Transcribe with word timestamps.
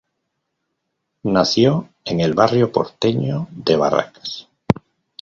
Nació 1.25 1.87
en 2.05 2.21
el 2.21 2.33
barrio 2.33 2.71
porteño 2.71 3.47
de 3.51 3.75
Barracas. 3.75 4.49